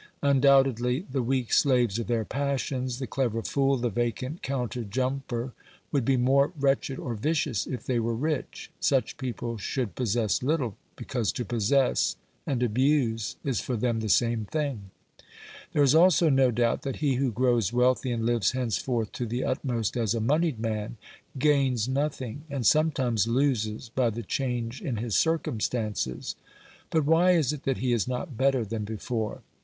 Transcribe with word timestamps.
Undoubtedly, 0.23 1.05
the 1.11 1.21
weak 1.21 1.53
slaves 1.53 1.99
of 1.99 2.07
their 2.07 2.25
passions, 2.25 2.97
the 2.97 3.05
clever 3.05 3.43
fool, 3.43 3.77
the 3.77 3.87
vacant 3.91 4.41
counterjumper 4.41 5.51
would 5.91 6.03
be 6.03 6.17
more 6.17 6.51
wretched 6.59 6.97
or 6.97 7.13
vicious 7.13 7.67
if 7.67 7.85
they 7.85 7.99
were 7.99 8.15
rich; 8.15 8.71
such 8.79 9.15
people 9.17 9.57
should 9.59 9.93
possess 9.93 10.41
little, 10.41 10.75
because 10.95 11.31
to 11.31 11.45
possess 11.45 12.15
and 12.47 12.63
abuse 12.63 13.35
is 13.43 13.61
for 13.61 13.75
them 13.77 13.99
the 13.99 14.09
same 14.09 14.43
thing. 14.45 14.89
There 15.71 15.83
is 15.83 15.93
also 15.93 16.29
no 16.29 16.49
doubt 16.49 16.81
that 16.81 16.95
he 16.95 17.13
who 17.17 17.31
grows 17.31 17.71
wealthy 17.71 18.11
and 18.11 18.25
lives 18.25 18.53
hence 18.53 18.79
forth 18.79 19.11
to 19.11 19.27
the 19.27 19.43
utmost 19.43 19.95
as 19.95 20.15
a 20.15 20.19
monied 20.19 20.59
man, 20.59 20.97
gains 21.37 21.87
nothing, 21.87 22.41
and 22.49 22.65
sometimes 22.65 23.27
loses 23.27 23.89
by 23.89 24.09
the 24.09 24.23
change 24.23 24.81
in 24.81 24.97
his 24.97 25.15
circumstances. 25.15 26.35
But 26.89 27.01
OBERMANN 27.01 27.13
113 27.17 27.35
why 27.35 27.39
is 27.39 27.53
it 27.53 27.63
that 27.65 27.77
he 27.85 27.93
is 27.93 28.07
not 28.07 28.35
better 28.35 28.65
than 28.65 28.83
before 28.83 29.43